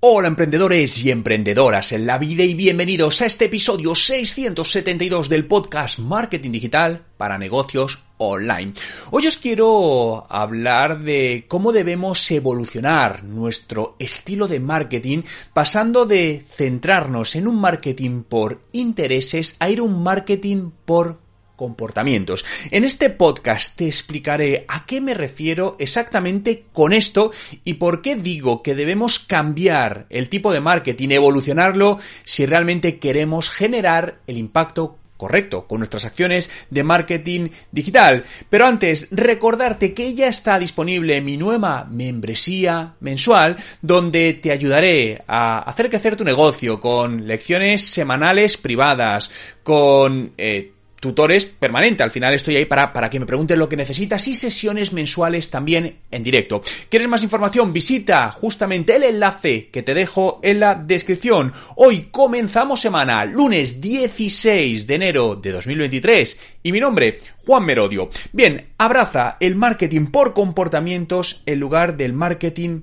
[0.00, 5.98] Hola emprendedores y emprendedoras en la vida y bienvenidos a este episodio 672 del podcast
[5.98, 8.74] Marketing Digital para negocios online.
[9.10, 15.22] Hoy os quiero hablar de cómo debemos evolucionar nuestro estilo de marketing
[15.54, 21.25] pasando de centrarnos en un marketing por intereses a ir a un marketing por
[21.56, 22.44] comportamientos.
[22.70, 27.32] En este podcast te explicaré a qué me refiero exactamente con esto
[27.64, 33.50] y por qué digo que debemos cambiar el tipo de marketing, evolucionarlo si realmente queremos
[33.50, 38.24] generar el impacto correcto, con nuestras acciones de marketing digital.
[38.50, 45.58] Pero antes, recordarte que ya está disponible mi nueva membresía mensual, donde te ayudaré a
[45.60, 49.30] hacer crecer tu negocio con lecciones semanales privadas,
[49.62, 52.02] con eh, tutores permanente.
[52.02, 55.50] Al final estoy ahí para, para que me pregunten lo que necesitas y sesiones mensuales
[55.50, 56.62] también en directo.
[56.88, 57.72] ¿Quieres más información?
[57.72, 61.52] Visita justamente el enlace que te dejo en la descripción.
[61.76, 68.10] Hoy comenzamos semana, lunes 16 de enero de 2023 y mi nombre, Juan Merodio.
[68.32, 72.82] Bien, abraza el marketing por comportamientos en lugar del marketing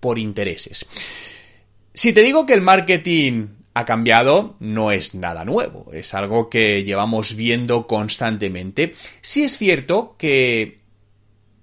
[0.00, 0.86] por intereses.
[1.92, 6.84] Si te digo que el marketing ha cambiado no es nada nuevo, es algo que
[6.84, 8.94] llevamos viendo constantemente.
[9.20, 10.80] Sí es cierto que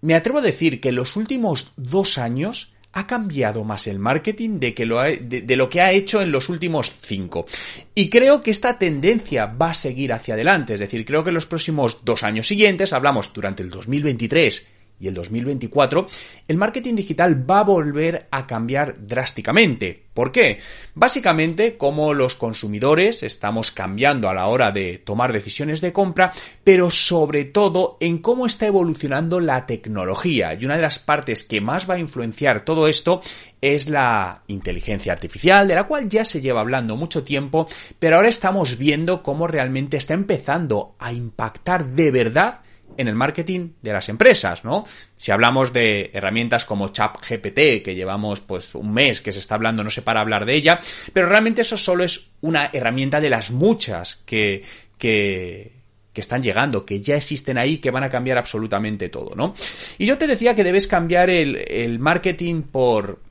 [0.02, 4.60] me atrevo a decir que en los últimos dos años ha cambiado más el marketing
[4.60, 7.46] de, que lo de, lo que ha hecho en los últimos cinco.
[7.94, 11.36] Y creo que esta tendencia va a seguir hacia adelante, es decir, creo que en
[11.36, 14.68] los próximos dos años siguientes, hablamos durante el 2023
[15.00, 16.08] y el 2024,
[16.48, 20.08] el marketing digital va a volver a cambiar drásticamente.
[20.14, 20.58] ¿Por qué?
[20.96, 26.90] Básicamente, como los consumidores estamos cambiando a la hora de tomar decisiones de compra, pero
[26.90, 30.56] sobre todo en cómo está evolucionando la tecnología.
[30.56, 33.22] Y una de las partes que más va a influenciar todo esto
[33.62, 37.68] es la inteligencia artificial, de la cual ya se lleva hablando mucho tiempo,
[38.00, 42.62] pero ahora estamos viendo cómo realmente está empezando a impactar de verdad
[42.98, 44.86] en el marketing de las empresas, ¿no?
[45.16, 49.84] Si hablamos de herramientas como ChatGPT, que llevamos pues un mes que se está hablando,
[49.84, 50.80] no sé para hablar de ella,
[51.14, 54.64] pero realmente eso solo es una herramienta de las muchas que,
[54.98, 55.72] que,
[56.14, 59.54] que están llegando, que ya existen ahí, que van a cambiar absolutamente todo, ¿no?
[59.98, 63.22] Y yo te decía que debes cambiar el, el marketing por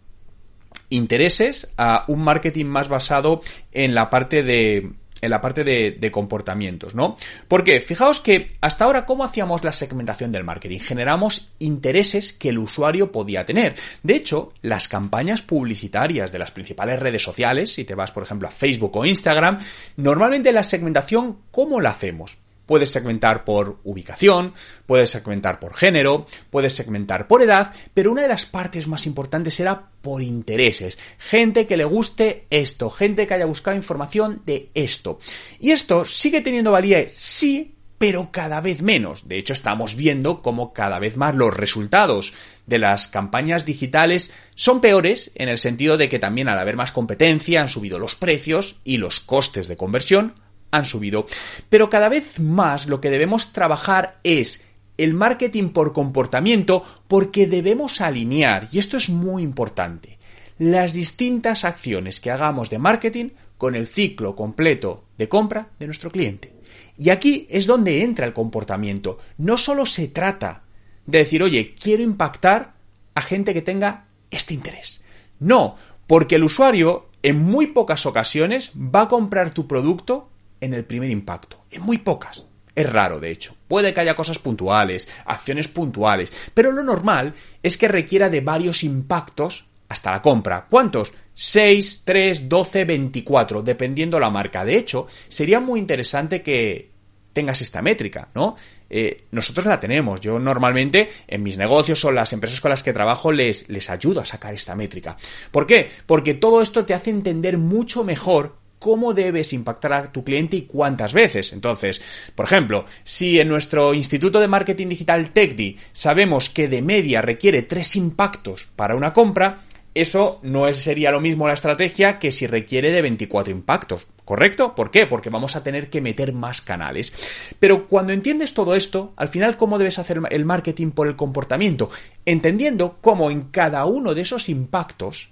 [0.90, 6.94] intereses a un marketing más basado en la parte de en la parte de, comportamientos,
[6.94, 7.16] ¿no?
[7.48, 10.78] Porque fijaos que hasta ahora, ¿cómo hacíamos la segmentación del marketing?
[10.78, 13.74] Generamos intereses que el usuario podía tener.
[14.02, 18.48] De hecho, las campañas publicitarias de las principales redes sociales, si te vas, por ejemplo,
[18.48, 19.58] a Facebook o Instagram,
[19.96, 22.38] normalmente la segmentación, ¿cómo la hacemos?
[22.66, 24.54] Puedes segmentar por ubicación,
[24.86, 29.58] puedes segmentar por género, puedes segmentar por edad, pero una de las partes más importantes
[29.60, 30.98] era por intereses.
[31.18, 35.18] Gente que le guste esto, gente que haya buscado información de esto.
[35.60, 39.28] Y esto sigue teniendo valía, sí, pero cada vez menos.
[39.28, 42.32] De hecho, estamos viendo cómo cada vez más los resultados
[42.66, 46.92] de las campañas digitales son peores en el sentido de que también al haber más
[46.92, 50.34] competencia han subido los precios y los costes de conversión
[50.70, 51.26] han subido.
[51.68, 54.62] Pero cada vez más lo que debemos trabajar es
[54.98, 60.18] el marketing por comportamiento porque debemos alinear, y esto es muy importante,
[60.58, 66.10] las distintas acciones que hagamos de marketing con el ciclo completo de compra de nuestro
[66.10, 66.52] cliente.
[66.98, 69.18] Y aquí es donde entra el comportamiento.
[69.38, 70.62] No solo se trata
[71.04, 72.74] de decir, oye, quiero impactar
[73.14, 75.02] a gente que tenga este interés.
[75.38, 80.30] No, porque el usuario en muy pocas ocasiones va a comprar tu producto
[80.60, 81.64] en el primer impacto.
[81.70, 82.44] En muy pocas.
[82.74, 83.56] Es raro, de hecho.
[83.68, 88.84] Puede que haya cosas puntuales, acciones puntuales, pero lo normal es que requiera de varios
[88.84, 90.66] impactos hasta la compra.
[90.68, 91.12] ¿Cuántos?
[91.32, 94.64] 6, 3, 12, 24, dependiendo la marca.
[94.64, 96.90] De hecho, sería muy interesante que
[97.32, 98.56] tengas esta métrica, ¿no?
[98.88, 100.20] Eh, nosotros la tenemos.
[100.20, 104.20] Yo normalmente en mis negocios o las empresas con las que trabajo les, les ayudo
[104.20, 105.16] a sacar esta métrica.
[105.50, 105.90] ¿Por qué?
[106.06, 110.62] Porque todo esto te hace entender mucho mejor cómo debes impactar a tu cliente y
[110.62, 111.52] cuántas veces.
[111.52, 112.00] Entonces,
[112.36, 117.62] por ejemplo, si en nuestro Instituto de Marketing Digital TechDi sabemos que de media requiere
[117.62, 122.92] tres impactos para una compra, eso no sería lo mismo la estrategia que si requiere
[122.92, 124.06] de 24 impactos.
[124.24, 124.76] ¿Correcto?
[124.76, 125.08] ¿Por qué?
[125.08, 127.12] Porque vamos a tener que meter más canales.
[127.58, 131.90] Pero cuando entiendes todo esto, al final, ¿cómo debes hacer el marketing por el comportamiento?
[132.24, 135.30] Entendiendo cómo en cada uno de esos impactos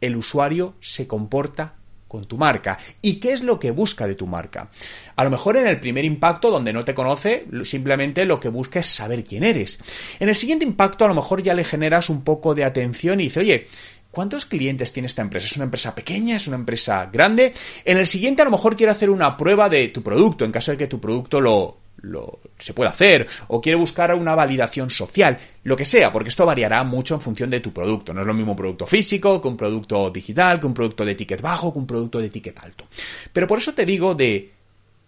[0.00, 1.74] el usuario se comporta
[2.08, 4.70] con tu marca y qué es lo que busca de tu marca.
[5.16, 8.80] A lo mejor en el primer impacto donde no te conoce, simplemente lo que busca
[8.80, 9.78] es saber quién eres.
[10.20, 13.24] En el siguiente impacto a lo mejor ya le generas un poco de atención y
[13.24, 13.66] dice, oye,
[14.14, 15.48] ¿Cuántos clientes tiene esta empresa?
[15.48, 16.36] ¿Es una empresa pequeña?
[16.36, 17.52] ¿Es una empresa grande?
[17.84, 20.70] En el siguiente a lo mejor quiere hacer una prueba de tu producto, en caso
[20.70, 25.38] de que tu producto lo, lo, se pueda hacer, o quiere buscar una validación social,
[25.62, 28.12] lo que sea, porque esto variará mucho en función de tu producto.
[28.12, 31.14] No es lo mismo un producto físico que un producto digital, que un producto de
[31.14, 32.86] ticket bajo, que un producto de ticket alto.
[33.32, 34.52] Pero por eso te digo de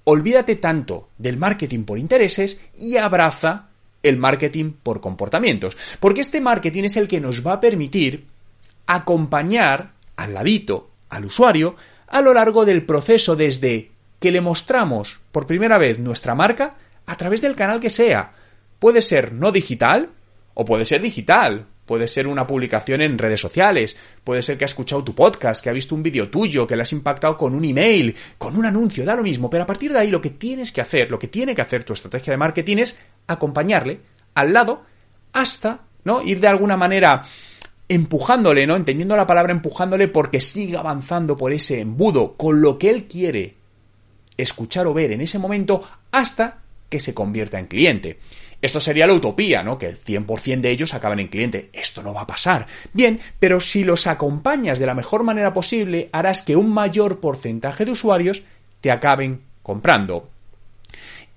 [0.04, 3.68] olvídate tanto del marketing por intereses y abraza
[4.02, 5.76] el marketing por comportamientos.
[6.00, 8.26] Porque este marketing es el que nos va a permitir
[8.86, 15.46] acompañar al ladito, al usuario, a lo largo del proceso desde que le mostramos por
[15.46, 16.76] primera vez nuestra marca
[17.06, 18.32] a través del canal que sea.
[18.78, 20.10] Puede ser no digital
[20.54, 21.66] o puede ser digital.
[21.86, 25.70] Puede ser una publicación en redes sociales, puede ser que ha escuchado tu podcast, que
[25.70, 29.04] ha visto un vídeo tuyo, que le has impactado con un email, con un anuncio,
[29.04, 31.28] da lo mismo, pero a partir de ahí lo que tienes que hacer, lo que
[31.28, 32.96] tiene que hacer tu estrategia de marketing es
[33.28, 34.00] acompañarle
[34.34, 34.82] al lado
[35.32, 36.22] hasta, ¿no?
[36.22, 37.22] Ir de alguna manera
[37.88, 38.74] empujándole, ¿no?
[38.74, 43.55] Entendiendo la palabra empujándole porque siga avanzando por ese embudo con lo que él quiere
[44.36, 48.18] escuchar o ver en ese momento hasta que se convierta en cliente.
[48.62, 49.78] Esto sería la utopía, ¿no?
[49.78, 51.68] Que el 100% de ellos acaben en cliente.
[51.72, 52.66] Esto no va a pasar.
[52.92, 57.84] Bien, pero si los acompañas de la mejor manera posible, harás que un mayor porcentaje
[57.84, 58.42] de usuarios
[58.80, 60.30] te acaben comprando.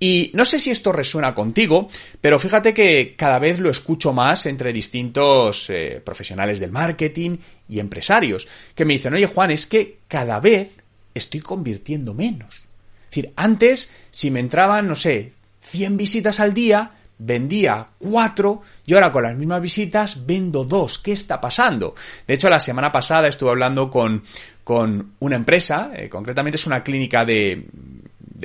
[0.02, 1.90] Y no sé si esto resuena contigo,
[2.22, 7.36] pero fíjate que cada vez lo escucho más entre distintos eh, profesionales del marketing
[7.68, 10.82] y empresarios, que me dicen, oye Juan, es que cada vez
[11.12, 12.69] estoy convirtiendo menos.
[13.10, 18.94] Es decir, antes, si me entraban, no sé, 100 visitas al día, vendía 4 y
[18.94, 21.00] ahora con las mismas visitas vendo 2.
[21.00, 21.96] ¿Qué está pasando?
[22.24, 24.22] De hecho, la semana pasada estuve hablando con,
[24.62, 27.66] con una empresa, eh, concretamente es una clínica de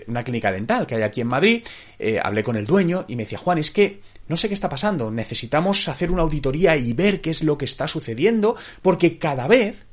[0.07, 1.63] una clínica dental que hay aquí en Madrid,
[2.00, 4.67] eh, hablé con el dueño y me decía, Juan, es que no sé qué está
[4.67, 9.47] pasando, necesitamos hacer una auditoría y ver qué es lo que está sucediendo, porque cada
[9.47, 9.85] vez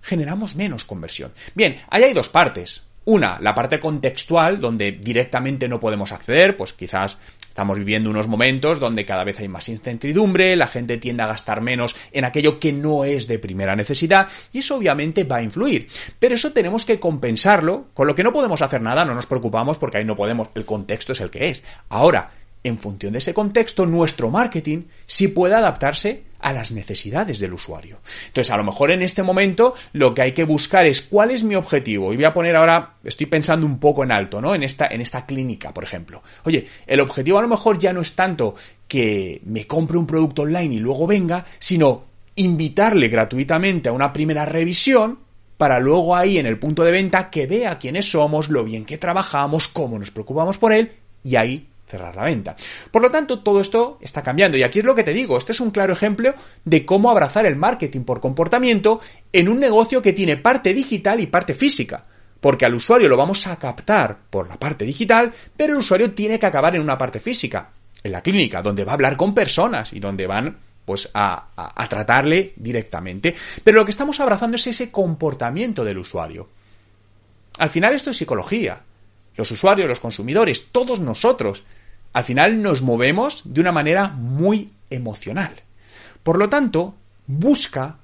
[0.00, 1.32] generamos menos conversión.
[1.54, 2.82] Bien, ahí hay dos partes.
[3.06, 7.18] Una, la parte contextual, donde directamente no podemos acceder, pues quizás
[7.48, 11.60] estamos viviendo unos momentos donde cada vez hay más incertidumbre, la gente tiende a gastar
[11.60, 15.86] menos en aquello que no es de primera necesidad, y eso obviamente va a influir.
[16.18, 19.78] Pero eso tenemos que compensarlo, con lo que no podemos hacer nada, no nos preocupamos
[19.78, 21.62] porque ahí no podemos, el contexto es el que es.
[21.90, 22.26] Ahora,
[22.64, 27.98] en función de ese contexto, nuestro marketing sí puede adaptarse a las necesidades del usuario.
[28.28, 31.42] Entonces, a lo mejor en este momento lo que hay que buscar es cuál es
[31.42, 32.12] mi objetivo.
[32.12, 34.54] Y voy a poner ahora, estoy pensando un poco en alto, ¿no?
[34.54, 36.22] En esta, en esta clínica, por ejemplo.
[36.44, 38.54] Oye, el objetivo a lo mejor ya no es tanto
[38.86, 42.04] que me compre un producto online y luego venga, sino
[42.36, 45.18] invitarle gratuitamente a una primera revisión
[45.56, 48.98] para luego ahí en el punto de venta que vea quiénes somos, lo bien que
[48.98, 50.92] trabajamos, cómo nos preocupamos por él
[51.24, 52.56] y ahí cerrar la venta.
[52.90, 54.58] Por lo tanto, todo esto está cambiando.
[54.58, 56.34] Y aquí es lo que te digo, este es un claro ejemplo
[56.64, 59.00] de cómo abrazar el marketing por comportamiento
[59.32, 62.02] en un negocio que tiene parte digital y parte física.
[62.40, 66.38] Porque al usuario lo vamos a captar por la parte digital, pero el usuario tiene
[66.38, 67.70] que acabar en una parte física,
[68.02, 71.88] en la clínica, donde va a hablar con personas y donde van pues a, a
[71.88, 73.34] tratarle directamente.
[73.64, 76.48] Pero lo que estamos abrazando es ese comportamiento del usuario.
[77.58, 78.82] Al final esto es psicología.
[79.36, 81.64] Los usuarios, los consumidores, todos nosotros
[82.16, 85.52] al final nos movemos de una manera muy emocional.
[86.22, 86.94] Por lo tanto,
[87.26, 87.98] busca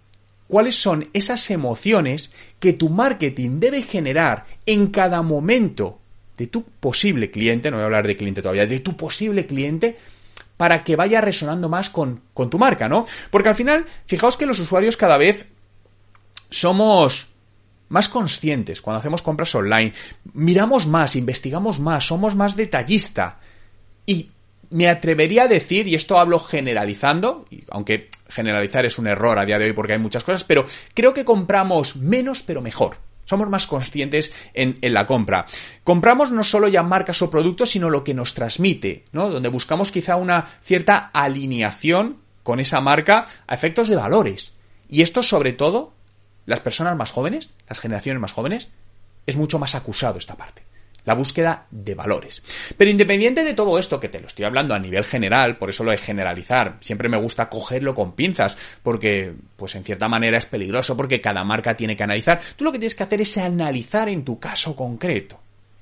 [0.47, 5.99] cuáles son esas emociones que tu marketing debe generar en cada momento
[6.37, 9.97] de tu posible cliente, no voy a hablar de cliente todavía, de tu posible cliente,
[10.59, 13.07] para que vaya resonando más con, con tu marca, ¿no?
[13.31, 15.47] Porque al final, fijaos que los usuarios cada vez
[16.51, 17.29] somos
[17.89, 19.95] más conscientes cuando hacemos compras online,
[20.35, 23.39] miramos más, investigamos más, somos más detallista.
[24.07, 24.31] Y
[24.73, 29.59] me atrevería a decir, y esto hablo generalizando, aunque generalizar es un error a día
[29.59, 32.97] de hoy porque hay muchas cosas, pero creo que compramos menos pero mejor.
[33.25, 35.47] Somos más conscientes en, en, la compra.
[35.85, 39.31] Compramos no solo ya marcas o productos, sino lo que nos transmite, ¿no?
[39.31, 44.53] Donde buscamos quizá una cierta alineación con esa marca a efectos de valores.
[44.89, 45.93] Y esto sobre todo,
[46.47, 48.69] las personas más jóvenes, las generaciones más jóvenes,
[49.27, 50.63] es mucho más acusado esta parte
[51.05, 52.43] la búsqueda de valores.
[52.77, 55.85] Pero independiente de todo esto, que te lo estoy hablando a nivel general, por eso
[55.85, 60.47] lo de generalizar, siempre me gusta cogerlo con pinzas, porque, pues en cierta manera es
[60.47, 62.41] peligroso, porque cada marca tiene que analizar.
[62.57, 65.41] Tú lo que tienes que hacer es analizar en tu caso concreto.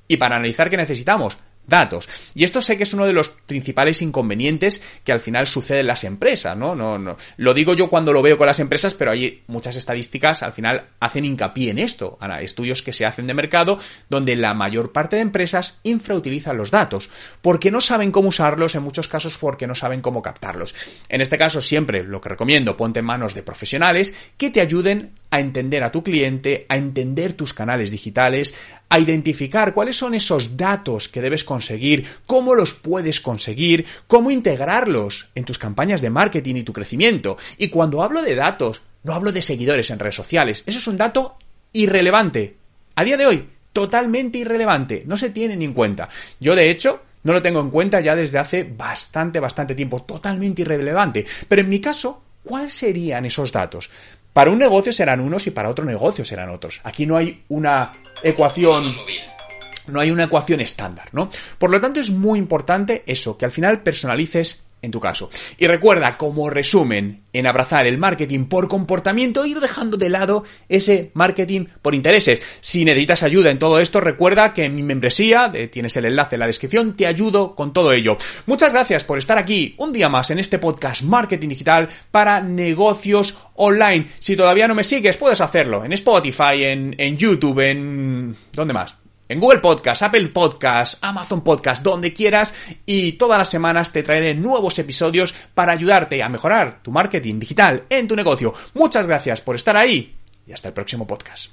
[0.09, 1.37] Y para analizar, ¿qué necesitamos?
[1.67, 2.09] Datos.
[2.35, 5.87] Y esto sé que es uno de los principales inconvenientes que al final sucede en
[5.87, 6.75] las empresas, ¿no?
[6.75, 7.17] No, no.
[7.37, 10.89] Lo digo yo cuando lo veo con las empresas, pero hay muchas estadísticas al final
[11.01, 12.17] hacen hincapié en esto.
[12.21, 16.71] Ana, estudios que se hacen de mercado donde la mayor parte de empresas infrautilizan los
[16.71, 17.11] datos
[17.43, 20.75] porque no saben cómo usarlos, en muchos casos porque no saben cómo captarlos.
[21.09, 25.13] En este caso siempre lo que recomiendo, ponte en manos de profesionales que te ayuden
[25.31, 28.55] a entender a tu cliente, a entender tus canales digitales,
[28.89, 35.27] a identificar cuáles son esos datos que debes conseguir, cómo los puedes conseguir, cómo integrarlos
[35.35, 37.37] en tus campañas de marketing y tu crecimiento.
[37.59, 40.97] Y cuando hablo de datos, no hablo de seguidores en redes sociales, eso es un
[40.97, 41.35] dato
[41.73, 42.55] irrelevante.
[42.95, 46.09] A día de hoy, totalmente irrelevante, no se tiene ni en cuenta.
[46.39, 50.63] Yo, de hecho, no lo tengo en cuenta ya desde hace bastante, bastante tiempo, totalmente
[50.63, 51.27] irrelevante.
[51.49, 53.91] Pero en mi caso, ¿cuáles serían esos datos?
[54.33, 56.81] Para un negocio serán unos y para otro negocio serán otros.
[56.85, 57.93] Aquí no hay una
[58.23, 58.95] ecuación
[59.87, 61.31] no hay una ecuación estándar, ¿no?
[61.59, 65.31] Por lo tanto, es muy importante eso, que al final personalices en tu caso.
[65.59, 71.11] Y recuerda, como resumen, en abrazar el marketing por comportamiento, ir dejando de lado ese
[71.15, 72.43] marketing por intereses.
[72.61, 76.41] Si necesitas ayuda en todo esto, recuerda que en mi membresía, tienes el enlace en
[76.41, 78.17] la descripción, te ayudo con todo ello.
[78.47, 83.37] Muchas gracias por estar aquí un día más en este podcast Marketing Digital para negocios
[83.55, 84.07] online.
[84.19, 88.35] Si todavía no me sigues, puedes hacerlo en Spotify, en, en YouTube, en...
[88.53, 89.00] ¿Dónde más?
[89.31, 92.53] En Google Podcast, Apple Podcast, Amazon Podcast, donde quieras
[92.85, 97.85] y todas las semanas te traeré nuevos episodios para ayudarte a mejorar tu marketing digital
[97.89, 98.53] en tu negocio.
[98.75, 101.53] Muchas gracias por estar ahí y hasta el próximo podcast.